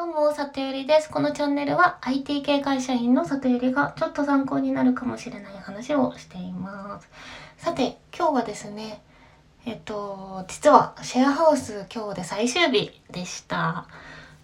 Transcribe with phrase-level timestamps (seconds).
[0.00, 1.10] どうも、里よりです。
[1.10, 7.10] このチャンネルは IT 系会社員の里ゆりがちょっと参考になるかもしれない話をしています。
[7.58, 9.02] さて、今日はですね、
[9.66, 13.88] えっと、実はシェアハウス今日で最終日でした。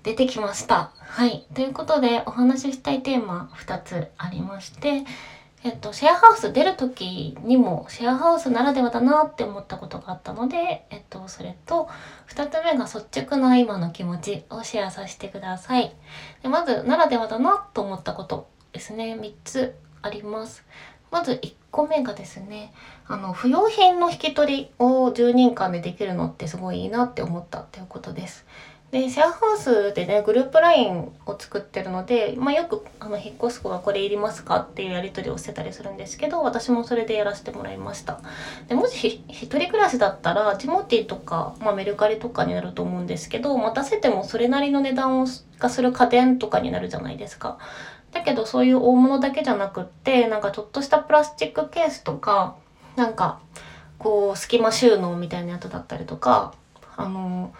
[0.02, 0.90] 出てきました。
[0.98, 1.46] はい。
[1.54, 5.04] ということで、お話ししたいテーマ2つありまして、
[5.64, 11.88] えっと、シェアハウス出る時にもシェアハウスならではだなって思ったことがあったので、えっと、それと
[12.28, 15.94] 2つ目が率直な今の気持ちをシェアさせてください。
[16.42, 19.16] でまず、ならではだなと思ったことですね。
[19.18, 20.64] 3つあります。
[21.10, 22.72] まず1個目がですね、
[23.06, 28.46] あの、不用品の引き取りを10人間でできるのってすごいいいなって思ったっていうことです。
[28.92, 38.20] で、シェアハウスでね、グループ LINE を作ってるので、まあ、よく、あの、引っ越す子がこれいりますかっていうやり取りをしてたりするんですけど、私もそれでやらせてもらいました。
[38.68, 45.26] で、もしひ一人暮らしだったら、ジモティとか、まあ、メルカリとかになると思うんですけど、待たせてもそれなりの値段を
[45.58, 47.58] がする家電とかになるじゃないですか。
[48.12, 52.56] だけど、そういう大物だけじゃなくって、なんかちょっとしたプラスチックケースとか、
[52.94, 53.40] なんか、
[53.98, 56.54] こう、隙間収納みたいなやつだったりとか、
[56.96, 57.52] あの、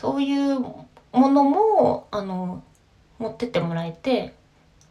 [0.00, 2.62] そういうものも、あの、
[3.18, 4.32] 持ってってもらえて、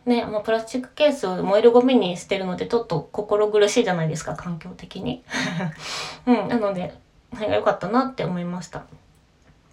[0.06, 5.24] ね、まあ、プラスチックケースを燃えるゴミに捨てるのでちょっと心苦しいじゃないですか、環境的に。
[6.28, 6.94] うん、なので、
[7.34, 8.84] それが良かったなって思いました。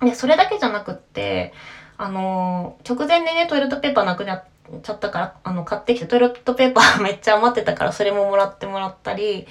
[0.01, 1.53] で、それだけじゃなくって、
[1.97, 4.45] あのー直前でね、トイレットペーパーなくなっ
[4.83, 9.47] ちゃったから、あの、買ってきてトイレットペーパー めっちゃ余ってたから、それももらってもらったり、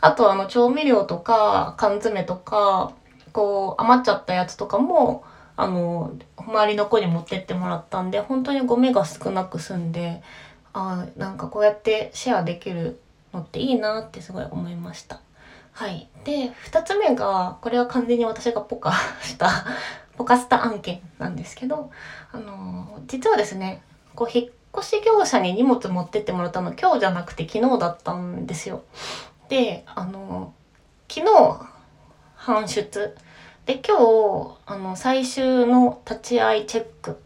[0.00, 2.92] あとあの、調味料とか、缶詰とか、
[3.36, 5.22] こう、余っちゃったやつとかも、
[5.56, 10.22] あの、周りの子に持ってってもらったんで、本当にゴミが少なく済んで、
[10.72, 12.98] あ、なんかこうやってシェアできる
[13.34, 15.20] のっていいなってすごい思いました。
[15.72, 16.08] はい。
[16.24, 19.50] で、二つ目が、これは完全に私がポカした、
[20.16, 21.90] ポカスタ案件なんですけど、
[22.32, 23.82] あの、実はですね、
[24.14, 28.82] こう、引っ越し業者に荷物持ってってもらったの今日じゃなくて昨日だったんですよ。
[29.50, 30.54] で、あの、
[31.06, 31.76] 昨日、
[32.46, 33.16] 搬出。
[33.66, 37.20] で、今日、あの、最終の立ち会いチェック。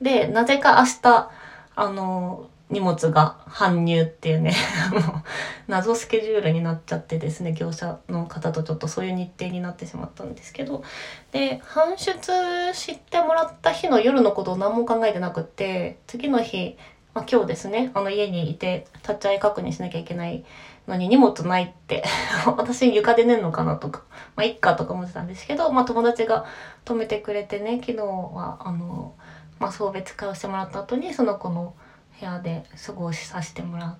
[0.00, 1.30] で、なぜか明日、
[1.76, 4.52] あの、荷物が搬入っていうね、
[4.90, 5.22] あの、
[5.68, 10.82] 謎スケジュールになっちゃってですね、業者の方とちょっとそういう日程になってしまったんですけど、
[11.30, 16.76] で、搬出してもらった日の夜のことを何も考えてなくって、次の日、
[17.16, 20.44] まあ、今日ですね、あの家にいて立ち会い確認しなきゃいけない
[20.86, 22.04] のに荷物ないって、
[22.58, 24.02] 私床で寝るのかなとか、
[24.36, 26.44] まあ、いっかとか思ってたんですけど、まあ、友達が
[26.84, 29.14] 止めてくれてね、昨日は、あの、
[29.58, 31.72] まあ、送別会をしてもらった後に、その子の
[32.20, 33.96] 部屋で過ごしさせてもら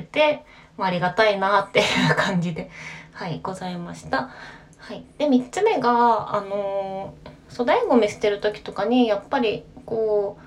[0.00, 0.44] って、
[0.76, 1.82] まあ、ありがたいなってい
[2.12, 2.70] う感じで、
[3.14, 4.30] はい、ございました。
[4.78, 5.04] はい。
[5.18, 7.14] で、三つ目が、あの
[7.50, 10.38] 粗大ごみ捨てる時とかに、やっぱり、こ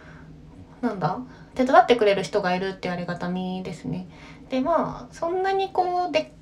[0.81, 1.19] う、なんだ
[1.55, 4.07] 手伝ってくれる人がいるっていうありがたみですね。
[4.49, 6.33] で、まあ、そんなにこう、で、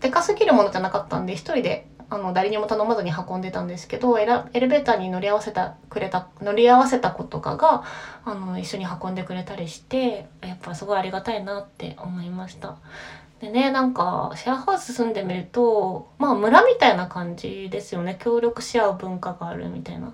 [0.00, 7.84] でかすぎるものじゃなかったんで、一人で、あの、誰にも頼まずに運んでたんですけど、エレベーターに乗り合わせた、くれた、乗り合わせた子とかが、
[8.24, 12.76] あの、一緒に運んでくれたりして、やっぱすごいありがたいなって思いました。
[13.40, 18.18] でね、なんか、シェアハウス住んでみると、まあ、村みたいな感じですよね。
[18.20, 20.12] 協力し合う文化があるみたいな。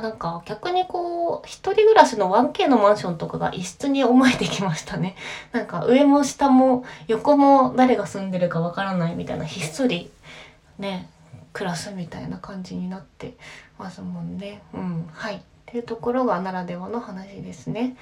[0.00, 5.16] なんか逆にこう一人暮らしの 1K のマンションとかが一室に思えてきましたね。
[5.52, 10.10] なんか上も下も横も誰が住んでるかわからないみたいなひっそり
[10.78, 11.10] ね
[11.52, 13.34] 暮らすみたいな感じになって
[13.78, 14.62] ますもんね。
[14.72, 17.96] うんはいっていうところがならではの話ですね。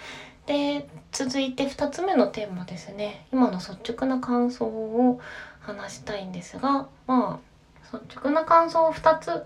[0.46, 5.20] で続いて2つ目のテーマですね今の率直な感想を
[5.60, 9.44] 話したいんですがまあ率直な感想を2つ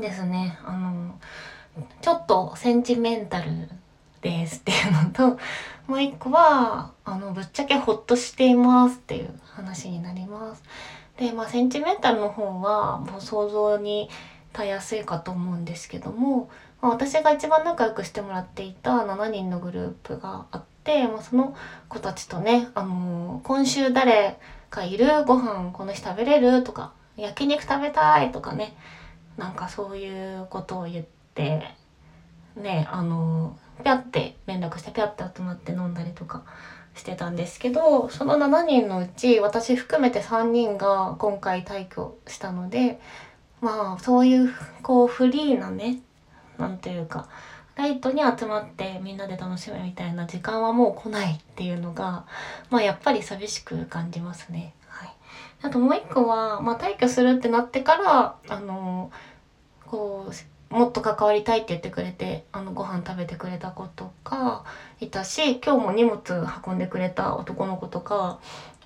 [0.00, 1.18] ですねあの
[2.00, 3.50] ちょっとセンチメンタル
[4.22, 5.38] ですっていうのと
[5.86, 10.62] もう一個はあのぶっちゃけほっとしていますっていう話になります。
[11.20, 14.08] でまあセンチメンタルの方はもう想像に
[14.54, 16.50] たやすいかと思うんですけども、
[16.80, 21.54] まあ、私が一番仲良くしてもらっていた7人のグループがあって、まあ、その
[21.88, 24.38] 子たちとね、あの今週誰
[24.70, 25.24] かいる？
[25.26, 26.64] ご飯この日食べれる？
[26.64, 28.32] とか焼肉食べたい？
[28.32, 28.74] とかね
[29.36, 31.62] なんかそういうことを言って
[32.56, 36.44] ねあのピャって連絡してピャって集まって飲んだりとか
[36.94, 43.00] してたんですけどその7人のうち私含めて3人が今回退去したので
[43.60, 44.52] まあそういう
[44.82, 46.00] こうフリーなね
[46.58, 47.28] なんていうか
[47.76, 52.26] ライトに集まってみんなで楽しむみたいな時間はもう来ないっていうのが
[52.68, 54.74] まあやっぱり寂しく感じますね。
[54.88, 55.14] はい、
[55.62, 59.10] あともう一個は、まあ、退去するってなってからあの
[59.86, 60.34] こう
[60.70, 64.64] もっと関わりたいって言ってくれてあのご飯食べてくれた子とか
[65.00, 66.20] いたし今日も荷物
[66.64, 68.38] 運んでくれた男の子とか、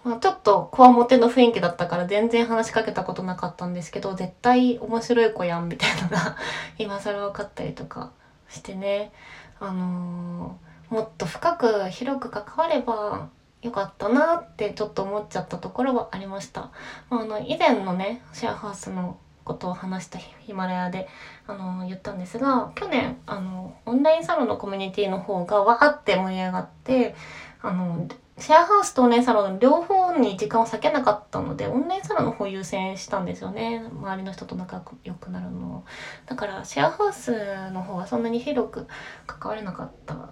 [0.03, 6.37] まあ、ちょっとこわもての雰囲気だったから全然話しかけたことなかったんですけど絶対面白い子やんみたいなのが
[6.79, 8.13] 今更分かったりとか
[8.49, 9.13] してね
[9.61, 13.29] あのー、もっと深く広く関われば
[13.61, 16.71] よかったなってちょっと思っちゃったところはありました。
[17.09, 21.07] まあの以前のねシェアハウスのことを話したヒマラヤで
[21.47, 27.15] あの言ったんですが去年あのオンラインサロンのコミュニティの方がわーって盛り上がって
[27.61, 33.85] あのシェアハウスとオンラインサロン両方に時間を割けなかったのでオンラインサロンの方優先したんですよね。
[33.93, 35.85] 周りの人と仲良くなるの
[36.27, 37.33] だからシェアハウス
[37.73, 38.89] の方はそんなに広く
[39.27, 40.31] 関われなかった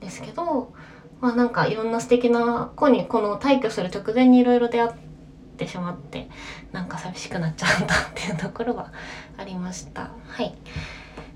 [0.00, 0.72] ですけど
[1.20, 5.06] まあなんかいろんな素敵な子にこの退去する直前にいろいろ出会って
[5.56, 6.28] ってしまって
[6.72, 8.92] なんか寂しくなっちゃうんだっていうところは
[9.38, 10.10] ありました。
[10.28, 10.54] はい。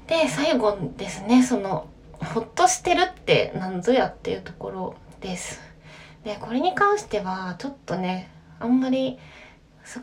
[0.06, 5.60] で最後ですねそのほっとしてるって何ぞやっていうところです。
[6.24, 9.18] でこれに関してはちょっとねあんまり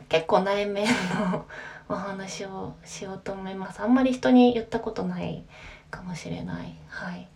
[0.10, 0.88] 結構内面
[1.32, 1.46] の
[1.90, 3.82] お話をしようと思います。
[3.82, 5.44] あんまり人に言ったことない
[5.92, 6.76] かもしれない。
[6.88, 7.30] はい。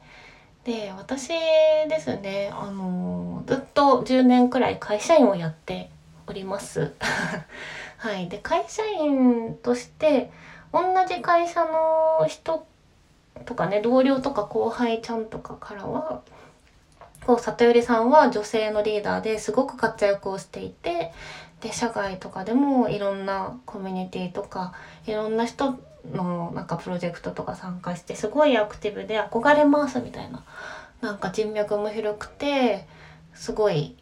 [0.63, 5.89] で私ですねあのずっと10年くらい会社員をやって
[6.31, 6.94] おります。
[7.98, 10.31] はい、で会社員として
[10.74, 12.66] 同じ会社の人
[13.45, 16.22] とかね同僚とか後輩ちゃんとかからは
[17.25, 21.12] こう里寄さんは女性のリーダーですごく活躍をしていて
[21.60, 24.74] で社外とかでもいろんなコミュニティとか
[25.06, 25.77] いろんな人
[26.12, 30.44] のなんかプロジェクトとか参加してすごいアクティブで憧れますみたいな
[31.01, 32.88] なんか人脈も広くて
[33.34, 33.95] すごい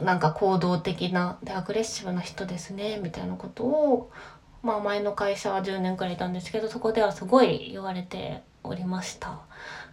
[0.00, 4.10] なんか行動的なでアグレッシブな人ですねみたいなことを、
[4.62, 9.40] まあ、前の会社は10年くらいいたんですけどそこではすごい言われておりました。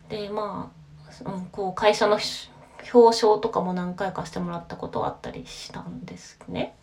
[0.10, 0.72] でま
[1.26, 2.20] あ、うん、こう会社の
[2.94, 6.76] 表彰とかも何回かしてもらったことはあったりしたんですね。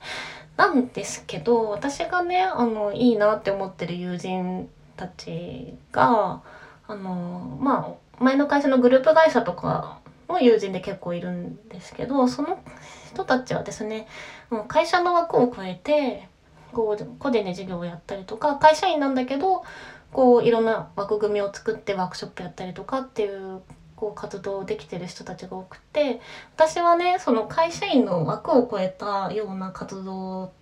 [0.57, 6.43] なんですけど私がねあのいいなって思ってる友人たちが
[6.87, 10.01] あのまあ前の会社のグループ会社とか
[10.33, 12.63] の友人で結構いるんですけどその
[13.09, 14.07] 人たちはですね
[14.51, 16.29] もう会社の枠を超えて
[16.73, 19.65] こう個人で授業をやったりとか会社員なんだけど
[20.13, 23.63] こういろんな枠組みを作ってワークショップやったりとかっていう
[23.97, 26.21] こう活動できてる人たちが多くて
[26.57, 30.53] 私はねその会社員の枠を超えたような活動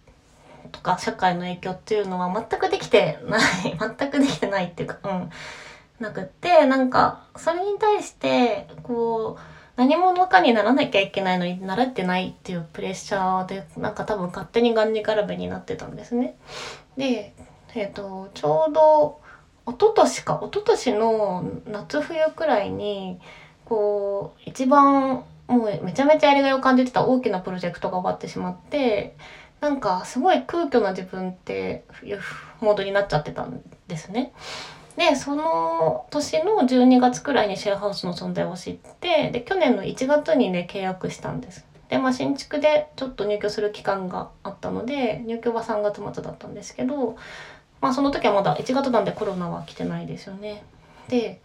[0.73, 3.43] とか社会の影響っていうのは全くできてない
[3.79, 5.31] 全くできてないっていうかうん
[6.01, 16.37] なくってなんかそれに対してこう何者かにならなきゃいけないのに習ってないっていうプレッシャーでなんか多分勝手にがんじがらめになってたんですね。
[16.97, 17.33] で、
[17.77, 19.21] えっ、ー、とちょうど
[19.69, 23.21] 一昨年か一昨年の夏冬くらいに
[23.67, 29.17] こう一番もうめちゃめちゃやりがいを感じてた大きなプロジェクトが終わってしまって
[29.61, 32.21] なんかすごい空虚な自分っていう
[32.61, 34.33] モードになっちゃってたんですね。
[34.99, 41.65] でその年の12月くらいにシェアハウスの存在を知ってで去年の1月にね契約したんです。
[41.89, 47.17] でまあ新築でちょっと入居する期間があったので入居は3月末だったんですけど
[47.81, 50.65] まあその時はまだ1月なんでコロナは来てないですよね。
[51.09, 51.41] で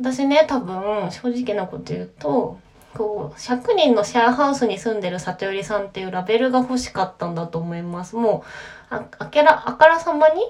[0.00, 2.58] 私ね多分正直なこと言うと
[2.94, 8.16] こう100人のシェアハウスに住んでる里寄さんっていうラベルが欲しかったんだと思います。
[8.16, 8.42] も
[8.90, 10.40] うああらあからさまに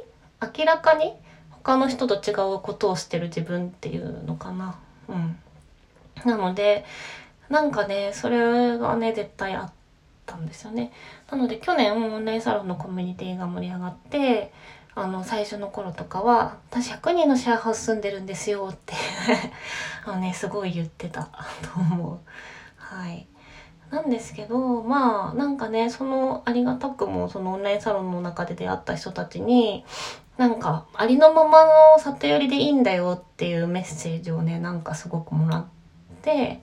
[0.56, 1.12] 明らかに
[1.66, 4.78] 他の人と違うことをしてる自分っていうのかな。
[5.08, 5.36] うん。
[6.24, 6.84] なので、
[7.48, 9.72] なんかね、それがね、絶対あっ
[10.26, 10.92] たんですよね。
[11.28, 14.52] なので去年オンラインサロンのコミュニティが盛り上がって、
[14.94, 18.94] あの、最初の頃とかは、私100人のシェアハウス住んでるんですよって
[20.06, 21.24] あのね、すごい言ってた
[21.74, 22.18] と思う。
[22.76, 23.26] はい。
[23.90, 29.84] なんですけどまあなんかねそのありがたくもそのオンラインサロンの中で出会った人たちに
[30.36, 35.66] なんかありのままの里寄りでいいんだよっていうメッセージをねなんかすごくもらっ
[36.22, 36.62] て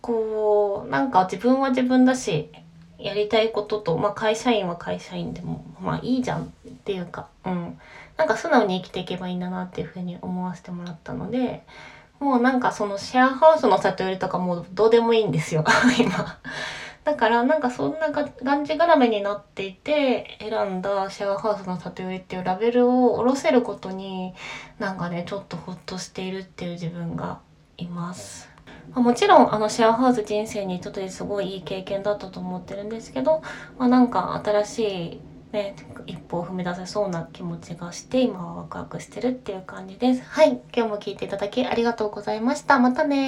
[0.00, 2.50] こうなんか自分は自分だし
[2.98, 6.46] やりたいことと、まあ、会社員は会社員でもまあいいじゃんっ
[6.84, 7.78] ていうかうん。
[8.18, 11.62] なんか素直に生きていけばいいんだなっていうふうに思わせてもらったので
[12.18, 15.64] もうなんかそのシェアハウスの里寄りとかもうどうでもいいんですよ
[15.98, 16.38] 今。
[17.08, 24.34] だからなんかそんなががんじがらめになっていて選んだシェアハウスの里寄りっていうラベルを下ろせることに
[24.78, 27.40] なんかねちょっとほっとしているっていう自分が
[27.78, 28.50] います。
[28.94, 33.42] もちろんあのシェアハウス人生にとってすごいいい経験だったと思ってるんですけど、
[33.78, 34.78] まあ、なんか新し
[35.14, 35.20] い
[35.52, 35.74] ね、
[36.06, 40.22] 一歩を踏み出せそうな気持ちがして今はワクワクしてるっていう感じです。
[40.22, 42.78] はい、今日も聞いていただきありがとうございました。
[42.78, 43.16] またね